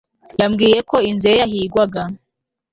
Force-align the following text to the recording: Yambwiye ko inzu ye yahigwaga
Yambwiye 0.39 0.77
ko 0.89 0.95
inzu 1.09 1.27
ye 1.31 1.35
yahigwaga 1.41 2.01